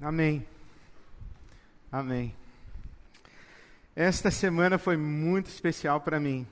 [0.00, 0.46] Amém.
[1.90, 2.34] Amém.
[3.94, 6.46] Esta semana foi muito especial para mim.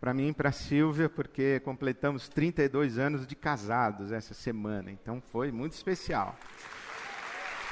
[0.00, 4.90] Para mim e para Silvia, porque completamos 32 anos de casados essa semana.
[4.90, 6.38] Então foi muito especial.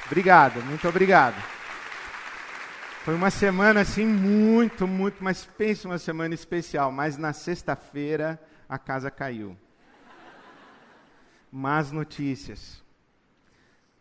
[0.05, 1.41] Obrigado, muito obrigado.
[3.03, 6.91] Foi uma semana assim muito, muito, mas pense uma semana especial.
[6.91, 8.39] Mas na sexta-feira
[8.69, 9.57] a casa caiu.
[11.51, 12.83] Más notícias.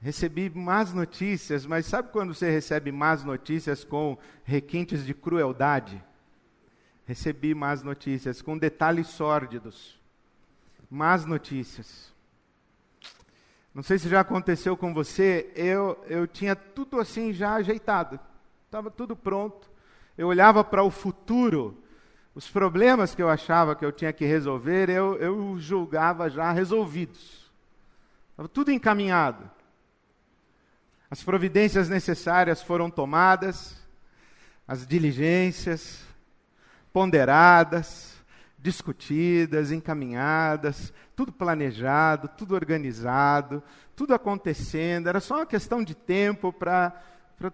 [0.03, 6.03] Recebi más notícias, mas sabe quando você recebe más notícias com requintes de crueldade?
[7.07, 9.97] Recebi más notícias com detalhes sórdidos.
[10.91, 12.13] Más notícias.
[13.73, 18.19] Não sei se já aconteceu com você, eu, eu tinha tudo assim já ajeitado.
[18.67, 19.71] Estava tudo pronto.
[20.19, 21.81] Eu olhava para o futuro,
[22.35, 27.53] os problemas que eu achava que eu tinha que resolver, eu, eu julgava já resolvidos.
[28.33, 29.49] Estava tudo encaminhado.
[31.13, 33.77] As providências necessárias foram tomadas,
[34.67, 36.03] as diligências
[36.91, 38.15] ponderadas,
[38.59, 43.63] discutidas, encaminhadas, tudo planejado, tudo organizado,
[43.95, 46.95] tudo acontecendo, era só uma questão de tempo para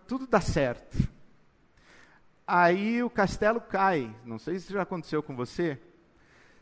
[0.06, 0.96] tudo dar certo.
[2.46, 5.80] Aí o castelo cai, não sei se já aconteceu com você.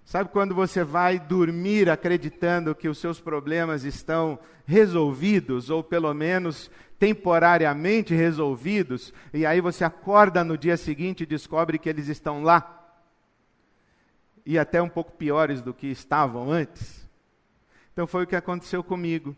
[0.06, 6.70] Sabe quando você vai dormir acreditando que os seus problemas estão resolvidos, ou pelo menos
[6.98, 12.72] temporariamente resolvidos, e aí você acorda no dia seguinte e descobre que eles estão lá,
[14.44, 17.06] e até um pouco piores do que estavam antes.
[17.92, 19.34] Então foi o que aconteceu comigo.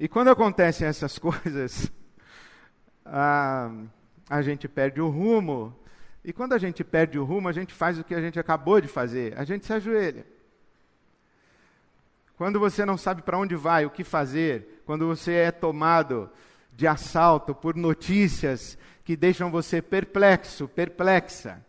[0.00, 1.92] E quando acontecem essas coisas,
[3.04, 3.70] a,
[4.28, 5.78] a gente perde o rumo.
[6.24, 8.80] E quando a gente perde o rumo, a gente faz o que a gente acabou
[8.80, 10.24] de fazer: a gente se ajoelha.
[12.36, 16.30] Quando você não sabe para onde vai, o que fazer, quando você é tomado
[16.72, 21.64] de assalto por notícias que deixam você perplexo, perplexa,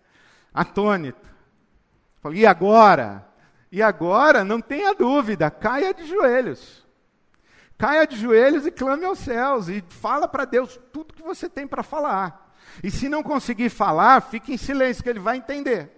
[0.53, 1.27] atônito.
[2.31, 3.27] E agora?
[3.71, 6.85] E agora, não tenha dúvida, caia de joelhos.
[7.77, 11.67] Caia de joelhos e clame aos céus e fala para Deus tudo que você tem
[11.67, 12.53] para falar.
[12.83, 15.89] E se não conseguir falar, fique em silêncio que ele vai entender.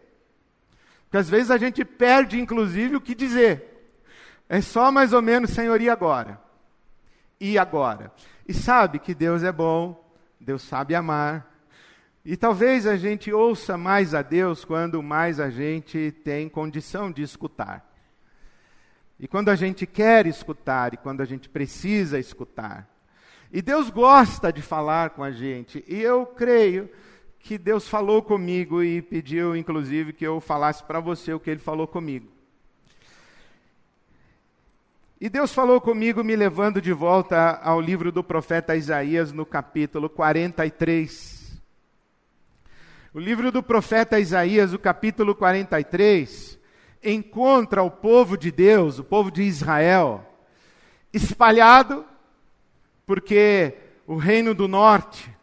[1.03, 3.91] Porque às vezes a gente perde inclusive o que dizer.
[4.47, 6.44] É só mais ou menos, Senhor, e agora?
[7.47, 8.11] E agora?
[8.47, 10.03] E sabe que Deus é bom,
[10.41, 11.47] Deus sabe amar.
[12.25, 17.22] E talvez a gente ouça mais a Deus quando mais a gente tem condição de
[17.22, 17.88] escutar.
[19.19, 22.89] E quando a gente quer escutar e quando a gente precisa escutar.
[23.53, 25.85] E Deus gosta de falar com a gente.
[25.88, 26.89] E eu creio
[27.38, 31.59] que Deus falou comigo e pediu, inclusive, que eu falasse para você o que ele
[31.59, 32.34] falou comigo.
[35.25, 40.08] E Deus falou comigo, me levando de volta ao livro do profeta Isaías, no capítulo
[40.08, 41.59] 43.
[43.12, 46.59] O livro do profeta Isaías, o capítulo 43,
[47.03, 50.24] encontra o povo de Deus, o povo de Israel,
[51.12, 52.06] espalhado,
[53.03, 53.74] porque
[54.06, 55.35] o reino do norte,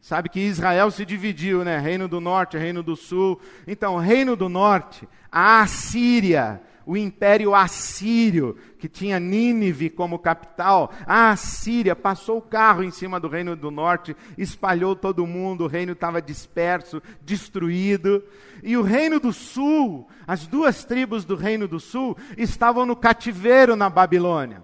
[0.00, 1.76] sabe que Israel se dividiu, né?
[1.76, 3.40] Reino do norte, reino do sul.
[3.66, 11.30] Então, reino do norte, a Assíria, o império assírio, que tinha Nínive como capital, a
[11.30, 15.92] Assíria passou o carro em cima do reino do norte, espalhou todo mundo, o reino
[15.92, 18.22] estava disperso, destruído.
[18.62, 23.76] E o reino do sul, as duas tribos do reino do sul, estavam no cativeiro
[23.76, 24.62] na Babilônia.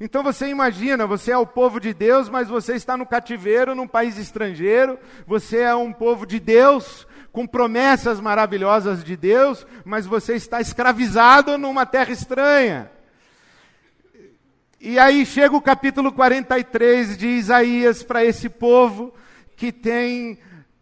[0.00, 3.86] Então você imagina, você é o povo de Deus, mas você está no cativeiro num
[3.86, 10.34] país estrangeiro, você é um povo de Deus, com promessas maravilhosas de Deus, mas você
[10.34, 12.90] está escravizado numa terra estranha.
[14.78, 19.14] E aí chega o capítulo 43 de Isaías para esse povo
[19.56, 20.38] que tem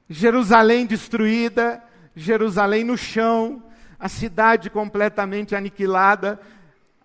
[0.08, 1.82] Jerusalém destruída,
[2.16, 3.62] Jerusalém no chão,
[3.98, 6.40] a cidade completamente aniquilada.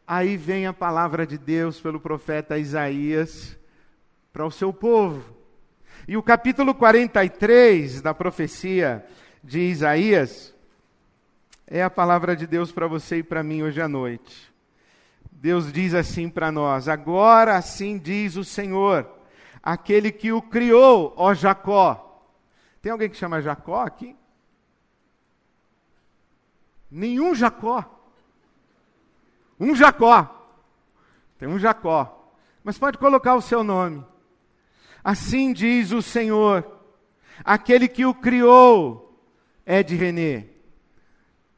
[0.08, 3.58] Aí vem a palavra de Deus pelo profeta Isaías
[4.34, 5.36] para o seu povo.
[6.08, 9.06] E o capítulo 43 da profecia
[9.46, 10.56] de Isaías
[11.68, 14.52] é a palavra de Deus para você e para mim hoje à noite.
[15.32, 19.08] Deus diz assim para nós: Agora assim diz o Senhor,
[19.62, 22.02] aquele que o criou, ó Jacó.
[22.82, 24.16] Tem alguém que chama Jacó aqui?
[26.90, 27.84] Nenhum Jacó.
[29.60, 30.50] Um Jacó.
[31.38, 32.34] Tem um Jacó.
[32.64, 34.04] Mas pode colocar o seu nome.
[35.04, 36.66] Assim diz o Senhor,
[37.44, 39.05] aquele que o criou,
[39.66, 40.46] Ed René.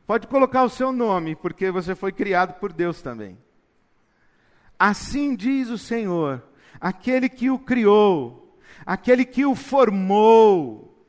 [0.05, 3.37] Pode colocar o seu nome, porque você foi criado por Deus também.
[4.79, 6.41] Assim diz o Senhor,
[6.79, 11.05] aquele que o criou, aquele que o formou.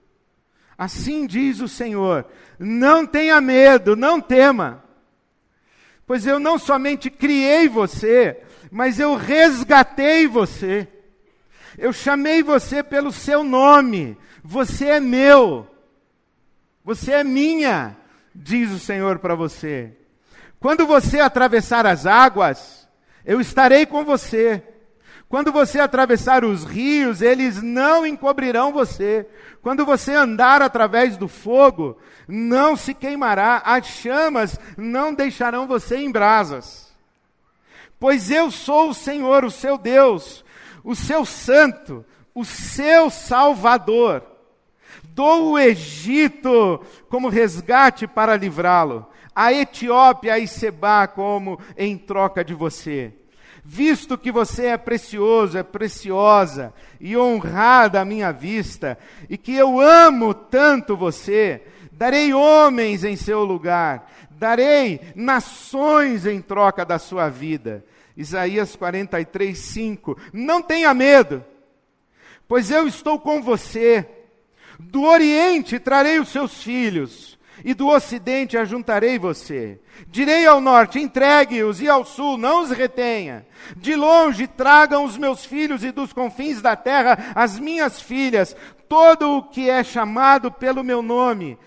[0.77, 2.27] Assim diz o Senhor:
[2.59, 4.83] não tenha medo, não tema,
[6.07, 10.89] pois eu não somente criei você, mas eu resgatei você.
[11.77, 14.19] Eu chamei você pelo seu nome.
[14.43, 15.69] Você é meu.
[16.89, 17.99] Você é minha,
[18.35, 19.93] diz o Senhor para você.
[20.59, 22.89] Quando você atravessar as águas,
[23.27, 24.63] eu estarei com você.
[25.29, 29.29] Quando você atravessar os rios, eles não encobrirão você.
[29.61, 36.11] Quando você andar através do fogo, não se queimará, as chamas não deixarão você em
[36.11, 36.91] brasas.
[38.01, 40.43] Pois eu sou o Senhor, o seu Deus,
[40.83, 42.03] o seu santo,
[42.35, 44.38] o seu salvador.
[45.19, 49.05] Dou o Egito como resgate para livrá-lo,
[49.35, 53.13] a Etiópia e Seba como em troca de você.
[53.65, 58.97] Visto que você é precioso, é preciosa e honrada à minha vista,
[59.29, 66.85] e que eu amo tanto você, darei homens em seu lugar, darei nações em troca
[66.85, 67.85] da sua vida.
[68.17, 70.17] Isaías 43, 5.
[70.33, 71.45] Não tenha medo,
[72.47, 74.15] pois eu estou com você.
[74.79, 79.81] Do Oriente trarei os seus filhos, e do Ocidente ajuntarei você.
[80.07, 83.47] Direi ao norte: entregue-os, e ao sul, não os retenha.
[83.77, 88.57] De longe tragam os meus filhos, e dos confins da terra as minhas filhas,
[88.89, 91.59] todo o que é chamado pelo meu nome,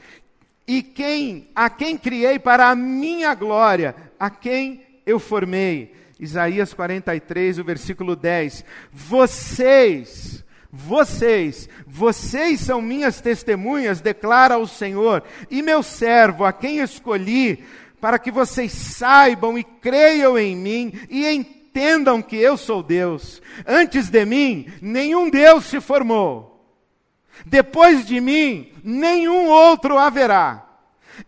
[0.68, 5.94] e quem a quem criei para a minha glória, a quem eu formei.
[6.19, 8.63] Isaías 43, o versículo 10.
[8.94, 10.41] Vocês,
[10.72, 17.64] vocês, vocês são minhas testemunhas, declara o Senhor, e meu servo, a quem escolhi,
[18.00, 23.42] para que vocês saibam e creiam em mim e entendam que eu sou Deus.
[23.68, 26.66] Antes de mim, nenhum Deus se formou.
[27.46, 30.66] Depois de mim, nenhum outro haverá.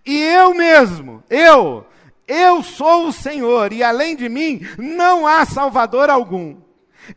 [0.06, 1.86] E eu mesmo, eu,
[2.28, 6.56] eu sou o Senhor e além de mim não há Salvador algum.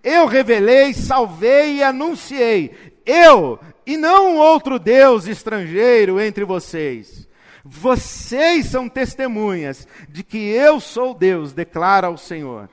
[0.02, 2.74] Eu revelei, salvei e anunciei.
[3.04, 7.28] Eu e não outro Deus estrangeiro entre vocês.
[7.64, 12.68] Vocês são testemunhas de que eu sou Deus, declara o Senhor.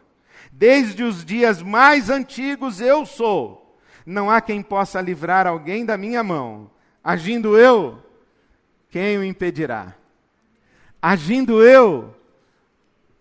[0.52, 3.80] Desde os dias mais antigos eu sou.
[4.06, 6.70] Não há quem possa livrar alguém da minha mão.
[7.04, 8.00] Agindo eu,
[8.90, 9.96] quem o impedirá?
[11.02, 12.16] Agindo eu,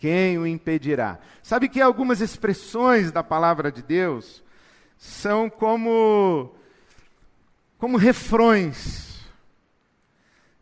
[0.02, 1.20] quem o impedirá?
[1.44, 4.42] Sabe que algumas expressões da palavra de Deus
[4.98, 6.52] são como
[7.78, 9.24] como refrões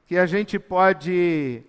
[0.07, 1.63] que a gente pode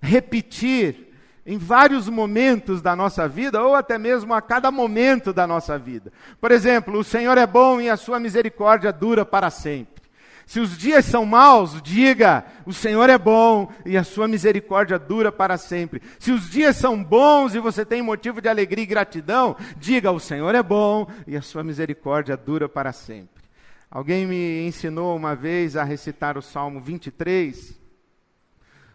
[0.00, 1.12] repetir
[1.44, 6.12] em vários momentos da nossa vida, ou até mesmo a cada momento da nossa vida.
[6.40, 10.01] Por exemplo, o Senhor é bom e a sua misericórdia dura para sempre.
[10.46, 15.30] Se os dias são maus, diga: o Senhor é bom e a sua misericórdia dura
[15.30, 16.02] para sempre.
[16.18, 20.20] Se os dias são bons e você tem motivo de alegria e gratidão, diga: o
[20.20, 23.42] Senhor é bom e a sua misericórdia dura para sempre.
[23.90, 27.78] Alguém me ensinou uma vez a recitar o Salmo 23,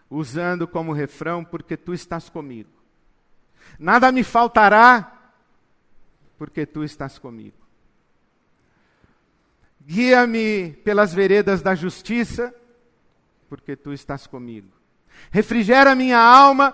[0.09, 2.69] usando como refrão: Porque tu estás comigo.
[3.77, 5.31] Nada me faltará,
[6.37, 7.66] porque tu estás comigo.
[9.87, 12.53] Guia-me pelas veredas da justiça,
[13.47, 14.67] porque tu estás comigo.
[15.31, 16.73] Refrigera minha alma,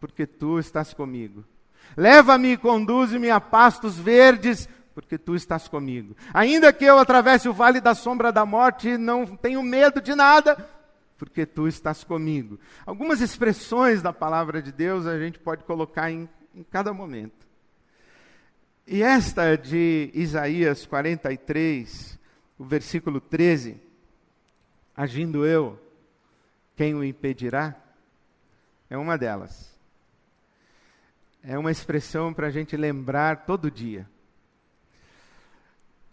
[0.00, 1.44] porque tu estás comigo.
[1.94, 6.16] Leva-me e conduze-me a pastos verdes, porque tu estás comigo.
[6.32, 10.56] Ainda que eu atravesse o vale da sombra da morte, não tenho medo de nada,
[11.18, 12.58] porque tu estás comigo.
[12.86, 17.46] Algumas expressões da palavra de Deus a gente pode colocar em, em cada momento.
[18.86, 22.23] E esta de Isaías 43,
[22.58, 23.80] o versículo 13:
[24.96, 25.80] Agindo eu,
[26.76, 27.74] quem o impedirá?
[28.88, 29.74] É uma delas.
[31.42, 34.08] É uma expressão para a gente lembrar todo dia.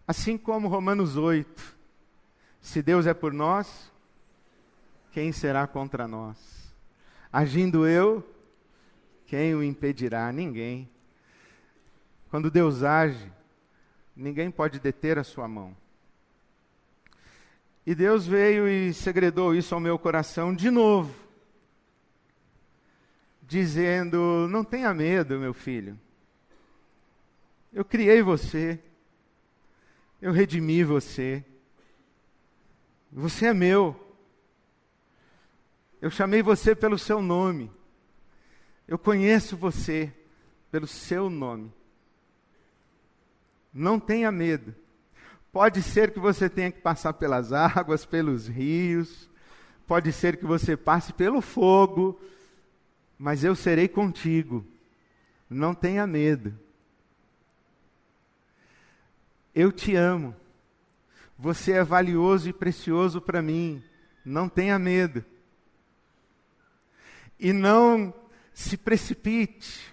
[0.07, 1.77] Assim como Romanos 8:
[2.59, 3.91] Se Deus é por nós,
[5.11, 6.37] quem será contra nós?
[7.31, 8.27] Agindo eu,
[9.25, 10.31] quem o impedirá?
[10.31, 10.89] Ninguém.
[12.29, 13.31] Quando Deus age,
[14.15, 15.75] ninguém pode deter a sua mão.
[17.91, 21.13] E Deus veio e segredou isso ao meu coração de novo,
[23.41, 25.99] dizendo: Não tenha medo, meu filho.
[27.73, 28.79] Eu criei você,
[30.21, 31.43] eu redimi você,
[33.11, 34.15] você é meu.
[36.01, 37.69] Eu chamei você pelo seu nome,
[38.87, 40.13] eu conheço você
[40.71, 41.69] pelo seu nome.
[43.73, 44.73] Não tenha medo.
[45.51, 49.29] Pode ser que você tenha que passar pelas águas, pelos rios,
[49.85, 52.19] pode ser que você passe pelo fogo,
[53.19, 54.65] mas eu serei contigo.
[55.49, 56.57] Não tenha medo.
[59.53, 60.33] Eu te amo.
[61.37, 63.83] Você é valioso e precioso para mim.
[64.23, 65.25] Não tenha medo.
[67.37, 68.13] E não
[68.53, 69.90] se precipite.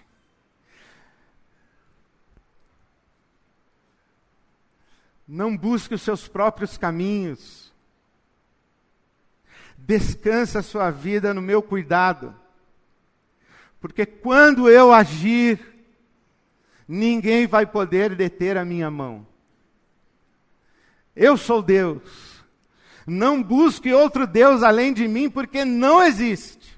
[5.31, 7.71] Não busque os seus próprios caminhos.
[9.77, 12.33] Descansa a sua vida no meu cuidado.
[13.79, 15.59] Porque quando eu agir,
[16.87, 19.23] ninguém vai poder deter a minha mão.
[21.15, 22.43] Eu sou Deus.
[23.05, 26.75] Não busque outro Deus além de mim, porque não existe.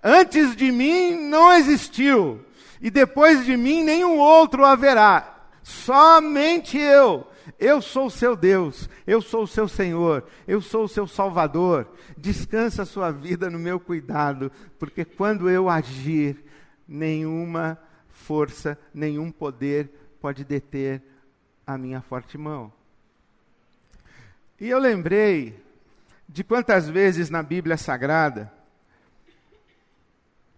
[0.00, 2.44] Antes de mim não existiu,
[2.80, 5.48] e depois de mim nenhum outro haverá.
[5.64, 7.26] Somente eu.
[7.58, 11.88] Eu sou o seu Deus, eu sou o seu Senhor, eu sou o seu Salvador.
[12.16, 16.44] Descansa a sua vida no meu cuidado, porque quando eu agir,
[16.86, 21.02] nenhuma força, nenhum poder pode deter
[21.66, 22.72] a minha forte mão.
[24.60, 25.54] E eu lembrei
[26.28, 28.52] de quantas vezes na Bíblia Sagrada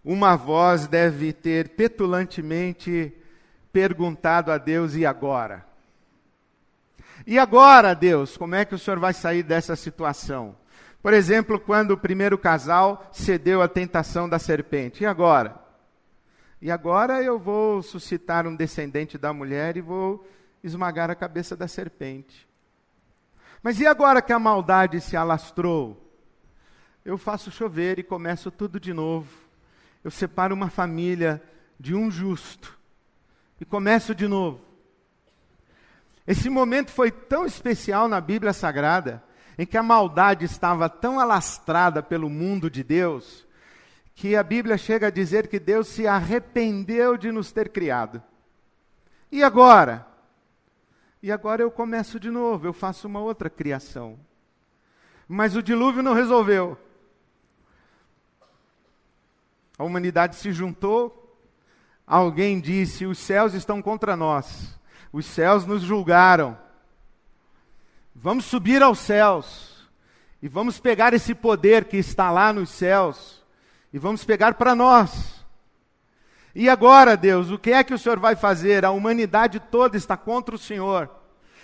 [0.05, 3.13] uma voz deve ter petulantemente
[3.71, 5.68] perguntado a Deus: e agora?
[7.31, 10.57] E agora, Deus, como é que o Senhor vai sair dessa situação?
[11.03, 15.03] Por exemplo, quando o primeiro casal cedeu à tentação da serpente.
[15.03, 15.63] E agora?
[16.59, 20.27] E agora eu vou suscitar um descendente da mulher e vou
[20.65, 22.49] esmagar a cabeça da serpente.
[23.63, 26.11] Mas e agora que a maldade se alastrou?
[27.05, 29.29] Eu faço chover e começo tudo de novo.
[30.03, 31.43] Eu separo uma família
[31.79, 32.79] de um justo
[33.61, 34.68] e começo de novo.
[36.29, 39.25] Esse momento foi tão especial na Bíblia Sagrada,
[39.57, 43.47] em que a maldade estava tão alastrada pelo mundo de Deus,
[44.15, 48.23] que a Bíblia chega a dizer que Deus se arrependeu de nos ter criado.
[49.33, 50.07] E agora?
[51.23, 54.21] E agora eu começo de novo, eu faço uma outra criação.
[55.27, 56.77] Mas o dilúvio não resolveu.
[59.79, 61.41] A humanidade se juntou,
[62.07, 64.78] alguém disse: os céus estão contra nós,
[65.13, 66.57] os céus nos julgaram.
[68.15, 69.89] Vamos subir aos céus
[70.43, 73.45] e vamos pegar esse poder que está lá nos céus
[73.93, 75.45] e vamos pegar para nós.
[76.55, 78.85] E agora, Deus, o que é que o Senhor vai fazer?
[78.85, 81.09] A humanidade toda está contra o Senhor,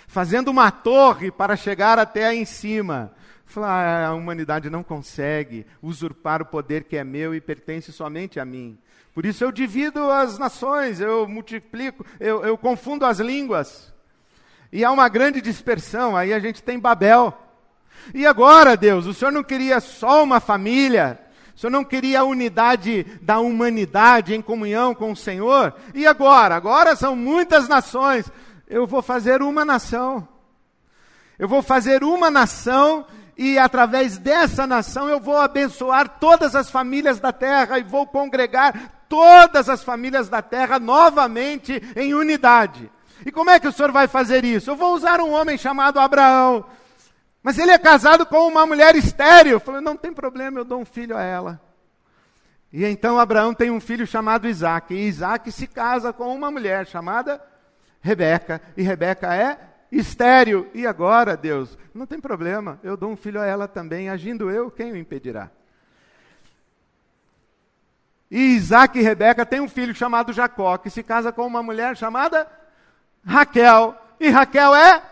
[0.06, 3.12] fazendo uma torre para chegar até em cima.
[3.46, 8.40] Falar, ah, a humanidade não consegue usurpar o poder que é meu e pertence somente
[8.40, 8.78] a mim.
[9.14, 13.92] Por isso eu divido as nações, eu multiplico, eu, eu confundo as línguas.
[14.72, 17.32] E há uma grande dispersão, aí a gente tem Babel.
[18.12, 21.20] E agora, Deus, o Senhor não queria só uma família,
[21.54, 25.72] o Senhor não queria a unidade da humanidade em comunhão com o Senhor?
[25.94, 26.56] E agora?
[26.56, 28.30] Agora são muitas nações.
[28.66, 30.26] Eu vou fazer uma nação.
[31.38, 33.06] Eu vou fazer uma nação
[33.36, 39.04] e através dessa nação eu vou abençoar todas as famílias da terra e vou congregar
[39.08, 42.90] todas as famílias da terra novamente em unidade.
[43.26, 44.70] E como é que o Senhor vai fazer isso?
[44.70, 46.64] Eu vou usar um homem chamado Abraão.
[47.42, 49.60] Mas ele é casado com uma mulher estéril.
[49.60, 51.60] Falei, não tem problema, eu dou um filho a ela.
[52.72, 54.94] E então Abraão tem um filho chamado Isaac.
[54.94, 57.40] E Isaac se casa com uma mulher chamada
[58.00, 58.60] Rebeca.
[58.76, 59.58] E Rebeca é
[59.98, 60.68] estéril.
[60.74, 64.08] E agora, Deus, não tem problema, eu dou um filho a ela também.
[64.08, 65.50] Agindo eu, quem o impedirá?
[68.30, 71.96] E Isaac e Rebeca têm um filho chamado Jacó, que se casa com uma mulher
[71.96, 72.50] chamada
[73.24, 73.96] Raquel.
[74.18, 75.02] E Raquel é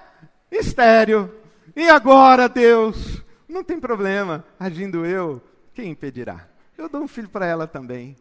[0.50, 1.32] estéril.
[1.76, 3.22] E agora, Deus?
[3.48, 5.40] Não tem problema, agindo eu,
[5.74, 6.48] quem impedirá?
[6.76, 8.16] Eu dou um filho para ela também.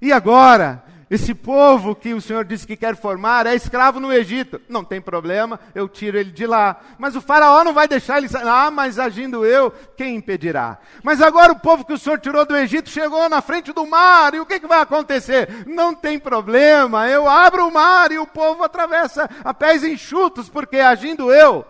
[0.00, 4.60] E agora, esse povo que o Senhor disse que quer formar é escravo no Egito.
[4.68, 6.80] Não tem problema, eu tiro ele de lá.
[6.98, 8.46] Mas o faraó não vai deixar ele sair.
[8.46, 10.78] Ah, mas agindo eu, quem impedirá?
[11.02, 14.34] Mas agora o povo que o Senhor tirou do Egito chegou na frente do mar.
[14.34, 15.66] E o que, que vai acontecer?
[15.66, 20.78] Não tem problema, eu abro o mar e o povo atravessa a pés enxutos, porque
[20.78, 21.64] agindo eu,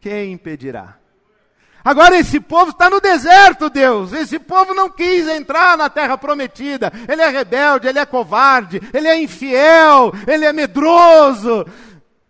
[0.00, 0.96] quem impedirá?
[1.88, 4.12] Agora esse povo está no deserto, Deus.
[4.12, 6.92] Esse povo não quis entrar na terra prometida.
[7.08, 11.64] Ele é rebelde, ele é covarde, ele é infiel, ele é medroso.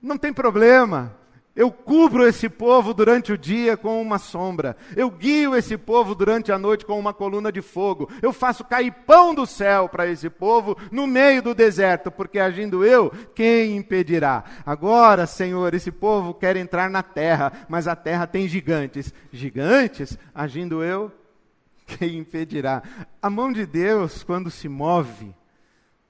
[0.00, 1.17] Não tem problema.
[1.58, 4.76] Eu cubro esse povo durante o dia com uma sombra.
[4.94, 8.08] Eu guio esse povo durante a noite com uma coluna de fogo.
[8.22, 12.84] Eu faço cair pão do céu para esse povo no meio do deserto, porque agindo
[12.84, 14.44] eu, quem impedirá?
[14.64, 19.12] Agora, Senhor, esse povo quer entrar na terra, mas a terra tem gigantes.
[19.32, 20.16] Gigantes?
[20.32, 21.10] Agindo eu,
[21.98, 22.84] quem impedirá?
[23.20, 25.34] A mão de Deus, quando se move,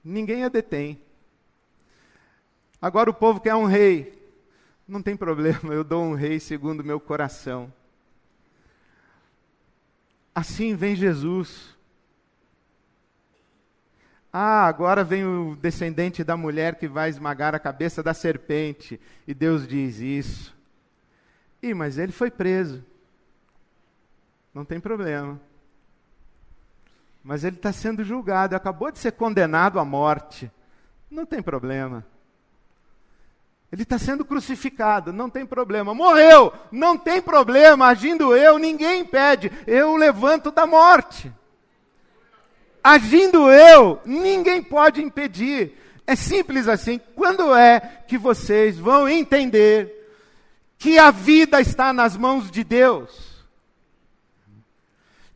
[0.04, 1.00] ninguém a detém.
[2.82, 4.17] Agora o povo quer um rei.
[4.88, 7.70] Não tem problema, eu dou um rei segundo o meu coração.
[10.34, 11.76] Assim vem Jesus.
[14.32, 18.98] Ah, agora vem o descendente da mulher que vai esmagar a cabeça da serpente.
[19.26, 20.56] E Deus diz isso.
[21.62, 22.82] Ih, mas ele foi preso.
[24.54, 25.38] Não tem problema.
[27.22, 30.50] Mas ele está sendo julgado, acabou de ser condenado à morte.
[31.10, 32.06] Não tem problema.
[33.70, 35.94] Ele está sendo crucificado, não tem problema.
[35.94, 37.86] Morreu, não tem problema.
[37.86, 39.52] Agindo eu, ninguém impede.
[39.66, 41.30] Eu levanto da morte.
[42.82, 45.74] Agindo eu, ninguém pode impedir.
[46.06, 46.98] É simples assim.
[47.14, 49.94] Quando é que vocês vão entender
[50.78, 53.44] que a vida está nas mãos de Deus?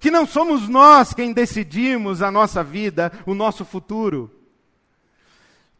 [0.00, 4.30] Que não somos nós quem decidimos a nossa vida, o nosso futuro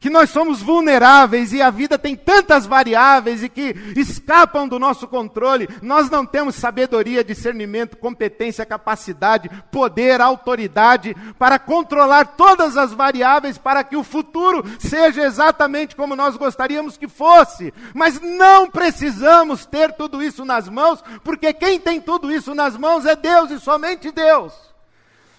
[0.03, 5.07] que nós somos vulneráveis e a vida tem tantas variáveis e que escapam do nosso
[5.07, 5.69] controle.
[5.81, 13.85] Nós não temos sabedoria, discernimento, competência, capacidade, poder, autoridade para controlar todas as variáveis para
[13.85, 17.73] que o futuro seja exatamente como nós gostaríamos que fosse.
[17.95, 23.07] Mas não precisamos ter tudo isso nas mãos, porque quem tem tudo isso nas mãos
[23.07, 24.72] é Deus e somente Deus.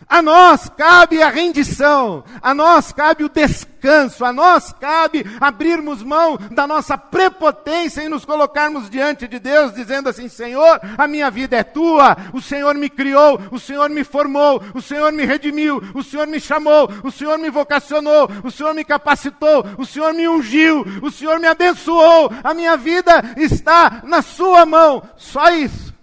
[0.08, 6.38] A nós cabe a rendição, a nós cabe o descanso, a nós cabe abrirmos mão
[6.52, 11.58] da nossa prepotência e nos colocarmos diante de Deus, dizendo assim: Senhor, a minha vida
[11.58, 16.04] é tua, o Senhor me criou, o Senhor me formou, o Senhor me redimiu, o
[16.04, 20.86] Senhor me chamou, o Senhor me vocacionou, o Senhor me capacitou, o Senhor me ungiu,
[21.02, 25.94] o Senhor me abençoou, a minha vida está na Sua mão, só isso.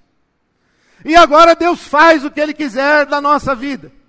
[1.05, 4.00] E agora Deus faz o que Ele quiser da nossa vida.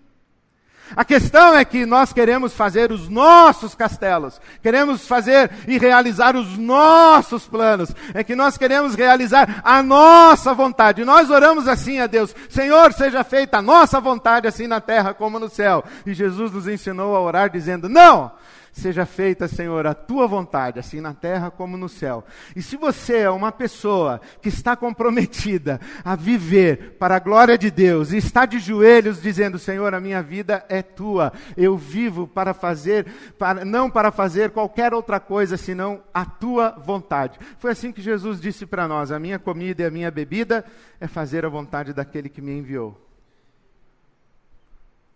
[0.96, 6.58] A questão é que nós queremos fazer os nossos castelos, queremos fazer e realizar os
[6.58, 11.06] nossos planos, é que nós queremos realizar a nossa vontade.
[11.06, 15.40] Nós oramos assim a Deus: Senhor, seja feita a nossa vontade, assim na terra como
[15.40, 15.84] no céu.
[16.06, 18.32] E Jesus nos ensinou a orar dizendo: Não,
[18.72, 22.24] Seja feita, Senhor, a tua vontade, assim na terra como no céu.
[22.56, 27.70] E se você é uma pessoa que está comprometida a viver para a glória de
[27.70, 31.34] Deus e está de joelhos dizendo: Senhor, a minha vida é tua.
[31.58, 33.06] Eu vivo para fazer,
[33.38, 37.38] para, não para fazer qualquer outra coisa senão a tua vontade.
[37.60, 40.64] Foi assim que Jesus disse para nós: A minha comida e a minha bebida
[40.98, 43.06] é fazer a vontade daquele que me enviou.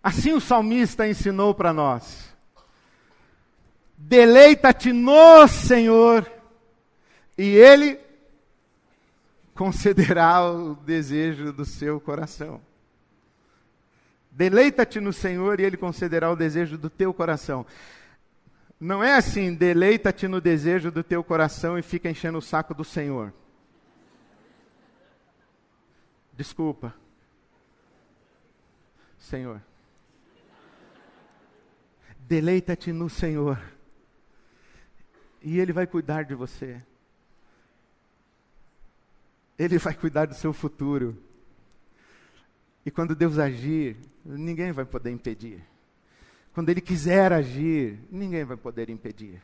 [0.04, 2.35] Assim o salmista ensinou para nós.
[3.98, 6.30] Deleita-te no Senhor,
[7.38, 8.00] e Ele
[9.54, 12.62] concederá o desejo do seu coração.
[14.30, 17.66] Deleita-te no Senhor e Ele concederá o desejo do teu coração.
[18.78, 22.84] Não é assim, deleita-te no desejo do teu coração e fica enchendo o saco do
[22.84, 23.34] Senhor.
[26.34, 26.94] Desculpa.
[29.18, 29.62] Senhor.
[32.20, 33.75] Deleita-te no Senhor
[35.46, 36.82] e Ele vai cuidar de você.
[39.58, 41.16] Ele vai cuidar do seu futuro.
[42.84, 45.64] E quando Deus agir, ninguém vai poder impedir.
[46.52, 49.40] Quando Ele quiser agir, ninguém vai poder impedir.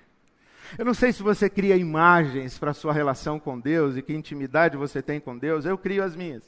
[0.76, 4.12] Eu não sei se você cria imagens para a sua relação com Deus e que
[4.12, 6.44] intimidade você tem com Deus, eu crio as minhas.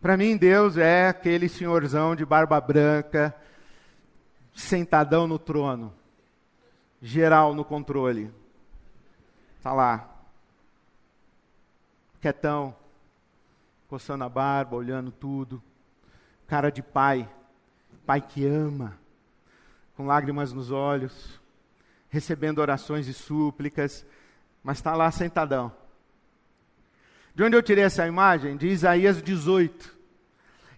[0.00, 3.34] Para mim, Deus é aquele senhorzão de barba branca,
[4.54, 5.92] sentadão no trono,
[7.02, 8.30] geral no controle.
[9.64, 10.10] Está lá.
[12.20, 12.76] Quietão.
[13.88, 15.62] Coçando a barba, olhando tudo.
[16.46, 17.26] Cara de pai.
[18.04, 18.98] Pai que ama.
[19.96, 21.40] Com lágrimas nos olhos.
[22.10, 24.04] Recebendo orações e súplicas.
[24.62, 25.72] Mas está lá sentadão.
[27.34, 28.58] De onde eu tirei essa imagem?
[28.58, 29.96] De Isaías 18.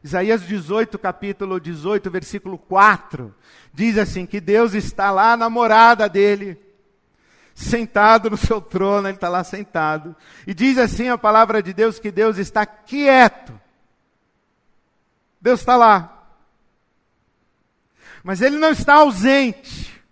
[0.05, 3.35] Isaías 18, capítulo 18, versículo 4,
[3.75, 6.57] diz assim: que Deus está lá na morada dele,
[7.57, 10.15] sentado no seu trono, ele está lá sentado.
[10.47, 13.59] E diz assim a palavra de Deus que Deus está quieto.
[15.41, 16.29] Deus está lá.
[18.23, 20.05] Mas ele não está ausente.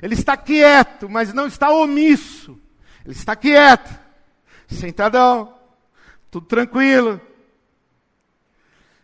[0.00, 2.58] Ele está quieto, mas não está omisso.
[3.04, 3.94] Ele está quieto.
[4.66, 5.54] sentadão,
[6.30, 7.20] tudo tranquilo.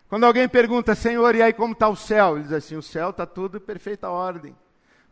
[0.09, 2.37] Quando alguém pergunta, Senhor, e aí como está o céu?
[2.37, 4.57] Ele diz assim: o céu está tudo em perfeita ordem,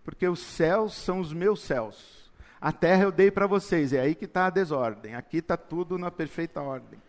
[0.02, 2.21] porque os céus são os meus céus.
[2.62, 5.16] A terra eu dei para vocês, é aí que está a desordem.
[5.16, 7.02] Aqui está tudo na perfeita ordem.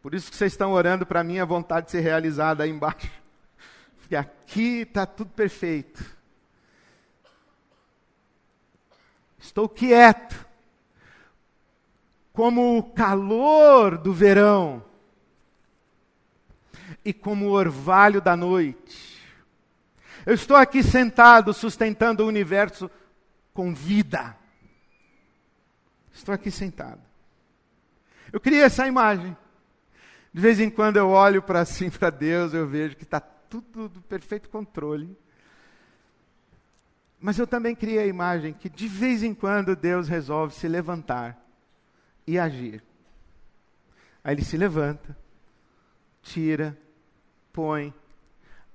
[0.00, 3.10] Por isso que vocês estão orando para a minha vontade ser realizada aí embaixo.
[3.98, 6.04] Porque aqui está tudo perfeito.
[9.40, 10.46] Estou quieto,
[12.32, 14.84] como o calor do verão
[17.04, 19.20] e como o orvalho da noite.
[20.24, 22.88] Eu estou aqui sentado, sustentando o universo
[23.56, 24.36] com vida.
[26.12, 27.00] Estou aqui sentado.
[28.30, 29.34] Eu criei essa imagem.
[30.30, 33.88] De vez em quando eu olho para assim para Deus, eu vejo que está tudo
[33.88, 35.16] do perfeito controle.
[37.18, 41.42] Mas eu também criei a imagem que de vez em quando Deus resolve se levantar
[42.26, 42.84] e agir.
[44.22, 45.16] Aí ele se levanta,
[46.20, 46.76] tira,
[47.54, 47.94] põe,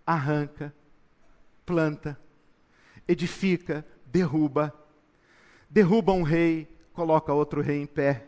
[0.08, 0.74] arranca,
[1.68, 2.20] planta,
[3.08, 4.74] edifica, derruba,
[5.70, 8.28] derruba um rei, coloca outro rei em pé,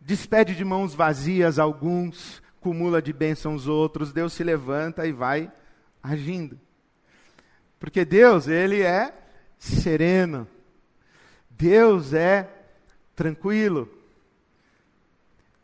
[0.00, 5.50] despede de mãos vazias alguns, cumula de bênçãos outros, Deus se levanta e vai
[6.02, 6.58] agindo.
[7.78, 9.12] Porque Deus, ele é
[9.58, 10.46] sereno.
[11.50, 12.48] Deus é
[13.14, 13.88] tranquilo.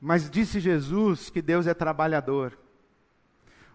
[0.00, 2.58] Mas disse Jesus que Deus é trabalhador.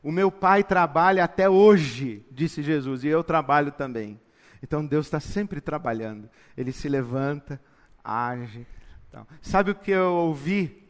[0.01, 4.19] O meu pai trabalha até hoje, disse Jesus, e eu trabalho também.
[4.63, 6.29] Então Deus está sempre trabalhando.
[6.55, 7.59] Ele se levanta,
[8.01, 8.65] age.
[9.09, 10.81] Então, sabe o que eu ouvi?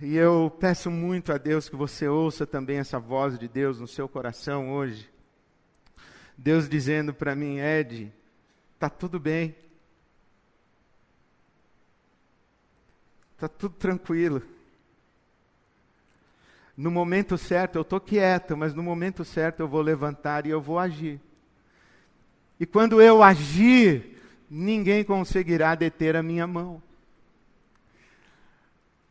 [0.00, 3.86] E eu peço muito a Deus que você ouça também essa voz de Deus no
[3.86, 5.10] seu coração hoje.
[6.38, 8.10] Deus dizendo para mim, Ed,
[8.78, 9.54] tá tudo bem.
[13.36, 14.42] Tá tudo tranquilo.
[16.74, 20.62] No momento certo eu estou quieto, mas no momento certo eu vou levantar e eu
[20.62, 21.20] vou agir.
[22.60, 24.20] E quando eu agir,
[24.50, 26.82] ninguém conseguirá deter a minha mão.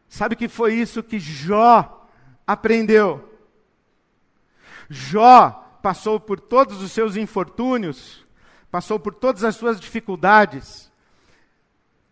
[0.08, 2.08] Sabe que foi isso que Jó
[2.46, 3.28] aprendeu?
[4.88, 8.24] Jó passou por todos os seus infortúnios,
[8.70, 10.92] passou por todas as suas dificuldades,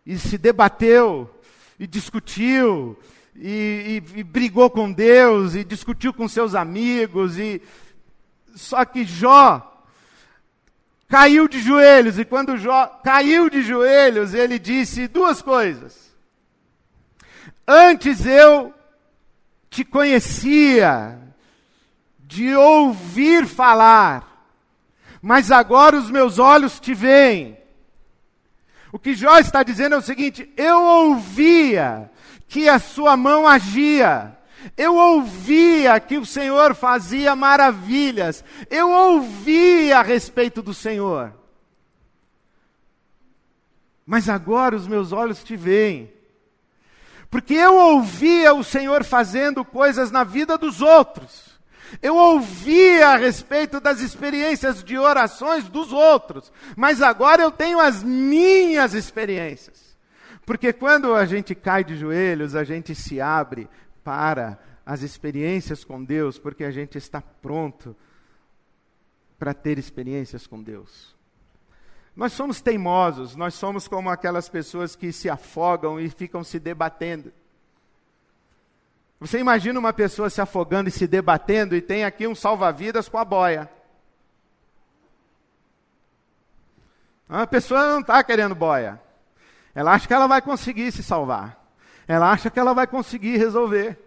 [0.04, 1.30] e se debateu,
[1.78, 2.98] e discutiu,
[3.36, 7.62] e, e, e brigou com Deus, e discutiu com seus amigos, e
[8.56, 9.67] só que Jó
[11.08, 16.14] caiu de joelhos, e quando Jó caiu de joelhos, ele disse duas coisas.
[17.66, 18.74] Antes eu
[19.70, 21.18] te conhecia
[22.18, 24.46] de ouvir falar,
[25.22, 27.58] mas agora os meus olhos te veem.
[28.92, 32.10] O que Jó está dizendo é o seguinte: eu ouvia
[32.46, 34.36] que a sua mão agia,
[34.76, 38.44] eu ouvia que o Senhor fazia maravilhas.
[38.70, 41.32] Eu ouvia a respeito do Senhor.
[44.04, 46.12] Mas agora os meus olhos te veem.
[47.30, 51.58] Porque eu ouvia o Senhor fazendo coisas na vida dos outros.
[52.02, 56.52] Eu ouvia a respeito das experiências de orações dos outros.
[56.76, 59.96] Mas agora eu tenho as minhas experiências.
[60.44, 63.68] Porque quando a gente cai de joelhos, a gente se abre
[64.08, 67.94] para as experiências com Deus, porque a gente está pronto
[69.38, 71.14] para ter experiências com Deus.
[72.16, 77.30] Nós somos teimosos, nós somos como aquelas pessoas que se afogam e ficam se debatendo.
[79.20, 83.18] Você imagina uma pessoa se afogando e se debatendo e tem aqui um salva-vidas com
[83.18, 83.68] a boia.
[87.28, 88.98] A pessoa não está querendo boia.
[89.74, 91.57] Ela acha que ela vai conseguir se salvar.
[92.08, 93.98] Ela acha que ela vai conseguir resolver.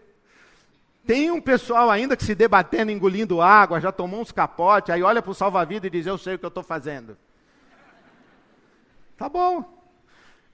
[1.05, 5.21] Tem um pessoal ainda que se debatendo, engolindo água, já tomou uns capotes, aí olha
[5.21, 7.15] para o salva-vida e diz: Eu sei o que eu estou fazendo.
[9.15, 9.79] Tá bom.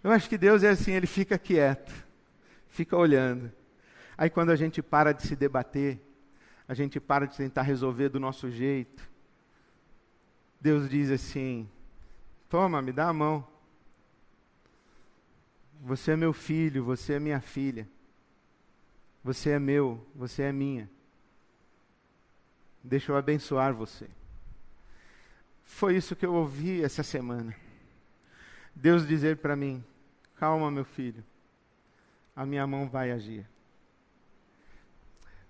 [0.03, 1.93] Eu acho que Deus é assim, ele fica quieto,
[2.67, 3.49] fica olhando.
[4.17, 6.01] Aí quando a gente para de se debater,
[6.67, 9.09] a gente para de tentar resolver do nosso jeito,
[10.59, 11.69] Deus diz assim:
[12.49, 13.47] Toma, me dá a mão.
[15.81, 17.87] Você é meu filho, você é minha filha.
[19.23, 20.89] Você é meu, você é minha.
[22.83, 24.07] Deixa eu abençoar você.
[25.65, 27.55] Foi isso que eu ouvi essa semana.
[28.73, 29.83] Deus dizer para mim:
[30.35, 31.23] calma, meu filho,
[32.35, 33.45] a minha mão vai agir.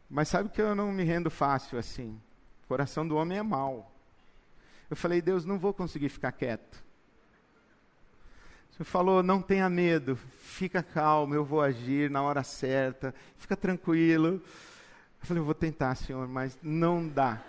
[0.09, 2.19] Mas sabe que eu não me rendo fácil assim.
[2.63, 3.91] O coração do homem é mau.
[4.89, 6.83] Eu falei, Deus, não vou conseguir ficar quieto.
[8.77, 14.35] Você falou, não tenha medo, fica calmo, eu vou agir na hora certa, fica tranquilo.
[14.35, 14.41] Eu
[15.27, 17.41] falei, eu vou tentar, Senhor, mas não dá.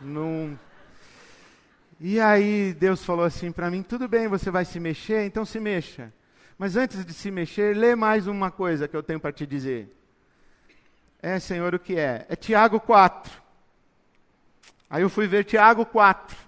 [0.00, 0.58] Não.
[2.00, 5.60] E aí Deus falou assim para mim: tudo bem, você vai se mexer, então se
[5.60, 6.10] mexa.
[6.56, 9.94] Mas antes de se mexer, lê mais uma coisa que eu tenho para te dizer.
[11.20, 12.24] É, Senhor, o que é?
[12.30, 13.30] É Tiago 4.
[14.88, 16.45] Aí eu fui ver Tiago 4.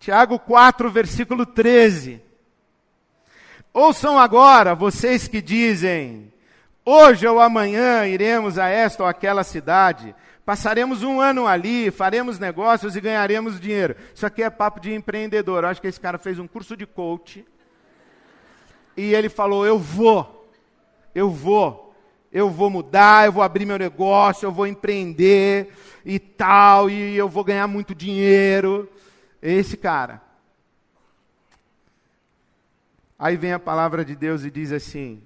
[0.00, 2.22] Tiago 4, versículo 13.
[3.70, 6.32] Ouçam agora, vocês que dizem:
[6.86, 12.96] hoje ou amanhã iremos a esta ou aquela cidade, passaremos um ano ali, faremos negócios
[12.96, 13.94] e ganharemos dinheiro.
[14.14, 15.64] Isso aqui é papo de empreendedor.
[15.64, 17.44] Eu acho que esse cara fez um curso de coach
[18.96, 20.48] e ele falou: Eu vou,
[21.14, 21.94] eu vou,
[22.32, 25.74] eu vou mudar, eu vou abrir meu negócio, eu vou empreender
[26.06, 28.88] e tal, e eu vou ganhar muito dinheiro.
[29.42, 30.22] Esse cara.
[33.18, 35.22] Aí vem a palavra de Deus e diz assim: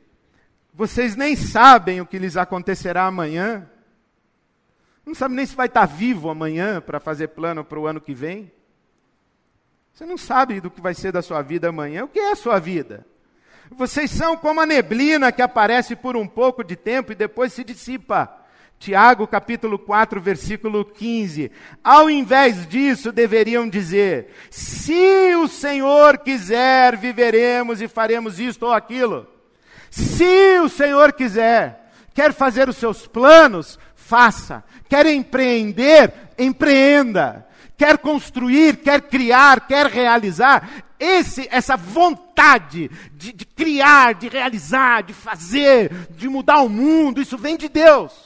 [0.73, 3.69] Vocês nem sabem o que lhes acontecerá amanhã.
[5.07, 8.15] Não sabe nem se vai estar vivo amanhã para fazer plano para o ano que
[8.15, 8.51] vem.
[9.93, 12.05] Você não sabe do que vai ser da sua vida amanhã.
[12.05, 13.07] O que é a sua vida?
[13.71, 17.63] Vocês são como a neblina que aparece por um pouco de tempo e depois se
[17.63, 18.44] dissipa.
[18.79, 21.51] Tiago capítulo 4, versículo 15.
[21.83, 29.27] Ao invés disso, deveriam dizer: se o Senhor quiser, viveremos e faremos isto ou aquilo.
[29.91, 34.63] Se o Senhor quiser, quer fazer os seus planos, faça.
[34.89, 44.15] Quer empreender, empreenda quer construir, quer criar, quer realizar, esse, essa vontade de, de criar,
[44.15, 48.24] de realizar, de fazer, de mudar o mundo, isso vem de Deus.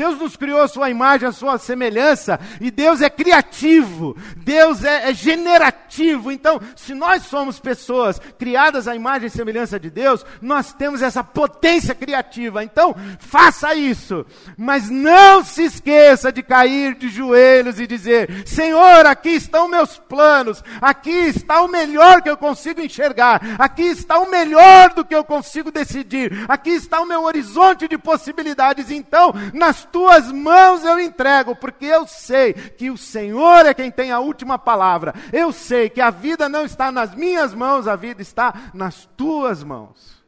[0.00, 5.10] Deus nos criou a sua imagem, a sua semelhança, e Deus é criativo, Deus é,
[5.10, 6.32] é, generativo.
[6.32, 11.22] Então, se nós somos pessoas criadas à imagem e semelhança de Deus, nós temos essa
[11.22, 12.64] potência criativa.
[12.64, 14.24] Então, faça isso,
[14.56, 20.64] mas não se esqueça de cair de joelhos e dizer: Senhor, aqui estão meus planos,
[20.80, 25.24] aqui está o melhor que eu consigo enxergar, aqui está o melhor do que eu
[25.24, 28.90] consigo decidir, aqui está o meu horizonte de possibilidades.
[28.90, 34.10] Então, nas tuas mãos eu entrego, porque eu sei que o Senhor é quem tem
[34.12, 35.14] a última palavra.
[35.32, 39.62] Eu sei que a vida não está nas minhas mãos, a vida está nas tuas
[39.62, 40.20] mãos.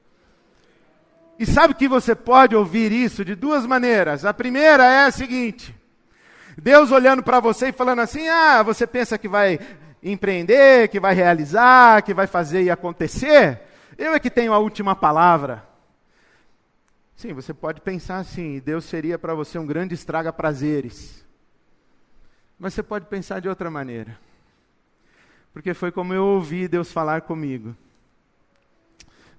[1.39, 4.25] E sabe que você pode ouvir isso de duas maneiras.
[4.25, 5.75] A primeira é a seguinte:
[6.57, 9.59] Deus olhando para você e falando assim: ah, você pensa que vai
[10.03, 13.61] empreender, que vai realizar, que vai fazer e acontecer?
[13.97, 15.72] Eu é que tenho a última palavra.
[17.23, 21.25] Sim, você pode pensar assim: Deus seria para você um grande estraga-prazeres.
[22.59, 24.19] Mas você pode pensar de outra maneira.
[25.53, 27.77] Porque foi como eu ouvi Deus falar comigo.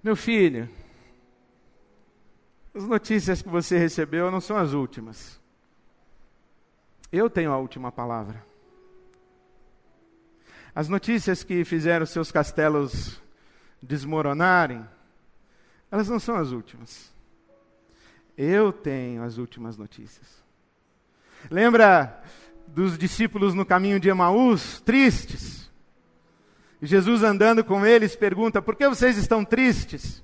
[0.02, 0.70] Meu filho,
[2.74, 5.38] as notícias que você recebeu não são as últimas.
[7.12, 8.46] Eu tenho a última palavra.
[10.74, 13.22] As notícias que fizeram seus castelos
[13.82, 14.88] desmoronarem,
[15.92, 17.13] elas não são as últimas.
[18.38, 20.44] Eu tenho as últimas notícias.
[21.50, 22.22] Lembra
[22.68, 25.72] dos discípulos no caminho de Emaús, tristes?
[26.82, 30.24] Jesus andando com eles pergunta: Por que vocês estão tristes?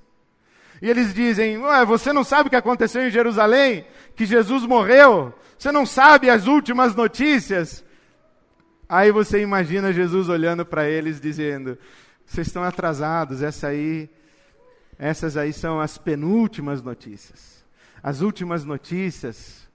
[0.82, 3.86] E eles dizem: Ué, Você não sabe o que aconteceu em Jerusalém?
[4.14, 5.32] Que Jesus morreu?
[5.58, 7.84] Você não sabe as últimas notícias?
[8.88, 11.78] Aí você imagina Jesus olhando para eles dizendo:
[12.26, 14.10] Vocês estão atrasados, essa aí,
[14.98, 17.59] essas aí são as penúltimas notícias.
[18.02, 19.68] As últimas notícias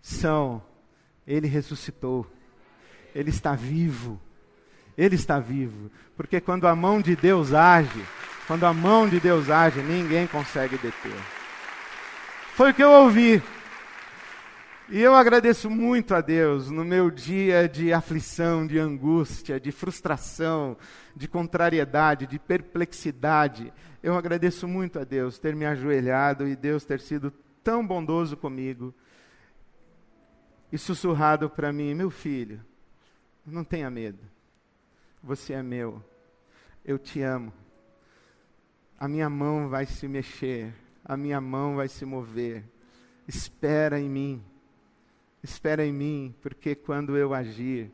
[0.00, 0.62] são:
[1.26, 2.26] Ele ressuscitou,
[3.14, 4.20] Ele está vivo,
[4.96, 5.90] Ele está vivo.
[6.16, 8.04] Porque quando a mão de Deus age,
[8.46, 11.12] quando a mão de Deus age, ninguém consegue deter.
[12.54, 13.42] Foi o que eu ouvi.
[14.90, 20.78] E eu agradeço muito a Deus no meu dia de aflição, de angústia, de frustração,
[21.14, 23.70] de contrariedade, de perplexidade.
[24.02, 27.30] Eu agradeço muito a Deus ter me ajoelhado e Deus ter sido
[27.68, 28.94] tão bondoso comigo
[30.72, 32.64] e sussurrado para mim: Meu filho,
[33.44, 34.20] não tenha medo,
[35.22, 36.02] você é meu,
[36.82, 37.52] eu te amo.
[38.98, 40.72] A minha mão vai se mexer,
[41.04, 42.64] a minha mão vai se mover.
[43.26, 44.42] Espera em mim,
[45.42, 47.92] espera em mim, porque quando eu agir,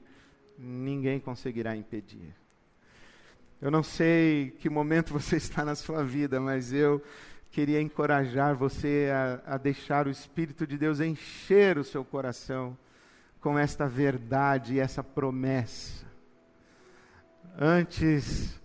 [0.57, 2.33] ninguém conseguirá impedir.
[3.61, 7.03] Eu não sei que momento você está na sua vida, mas eu
[7.55, 9.09] queria encorajar você
[9.47, 12.77] a, a deixar o Espírito de Deus encher o seu coração
[13.41, 16.05] com esta verdade e essa promessa.
[17.57, 18.61] Antes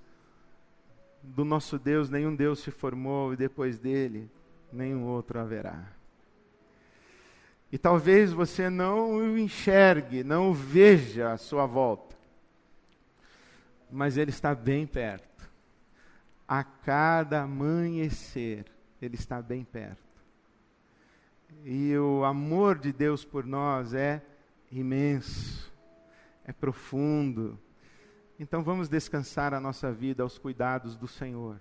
[1.21, 4.27] do nosso Deus, nenhum Deus se formou e depois dele,
[4.73, 5.85] nenhum outro haverá.
[7.71, 12.15] E talvez você não o enxergue, não o veja à sua volta,
[13.91, 15.47] mas ele está bem perto.
[16.47, 18.65] A cada amanhecer,
[19.01, 20.09] ele está bem perto.
[21.63, 24.21] E o amor de Deus por nós é
[24.71, 25.71] imenso,
[26.45, 27.59] é profundo.
[28.39, 31.59] Então vamos descansar a nossa vida aos cuidados do Senhor.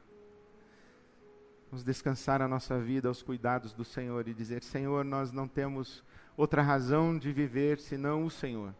[1.70, 6.02] Vamos descansar a nossa vida aos cuidados do Senhor e dizer: Senhor, nós não temos
[6.36, 8.74] outra razão de viver senão o Senhor.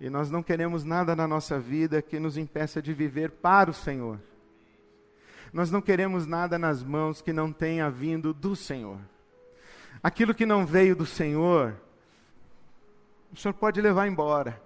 [0.00, 3.74] E nós não queremos nada na nossa vida que nos impeça de viver para o
[3.74, 4.20] Senhor.
[5.52, 8.98] Nós não queremos nada nas mãos que não tenha vindo do Senhor.
[10.02, 11.74] Aquilo que não veio do Senhor,
[13.32, 14.62] o Senhor pode levar embora.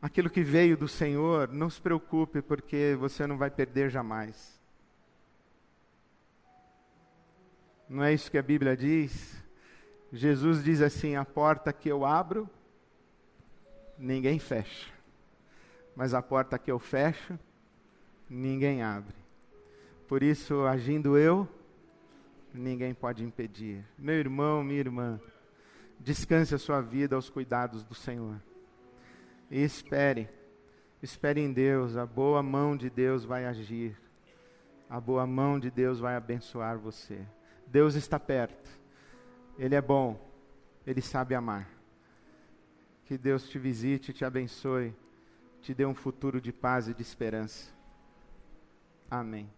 [0.00, 4.60] Aquilo que veio do Senhor, não se preocupe, porque você não vai perder jamais.
[7.88, 9.36] Não é isso que a Bíblia diz?
[10.12, 12.48] Jesus diz assim: a porta que eu abro,
[13.98, 14.90] ninguém fecha.
[15.94, 17.38] Mas a porta que eu fecho,
[18.32, 19.14] ninguém abre.
[20.08, 21.46] Por isso, agindo eu,
[22.52, 23.84] ninguém pode impedir.
[23.98, 25.20] Meu irmão, minha irmã,
[26.00, 28.40] descanse a sua vida aos cuidados do Senhor.
[29.50, 30.28] E espere,
[31.02, 33.96] espere em Deus, a boa mão de Deus vai agir.
[34.88, 37.20] A boa mão de Deus vai abençoar você.
[37.66, 38.70] Deus está perto.
[39.58, 40.18] Ele é bom.
[40.86, 41.68] Ele sabe amar.
[43.04, 44.94] Que Deus te visite, te abençoe,
[45.60, 47.81] te dê um futuro de paz e de esperança.
[49.12, 49.52] Amém.